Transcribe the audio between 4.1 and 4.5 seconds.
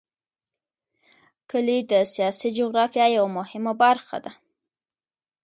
ده.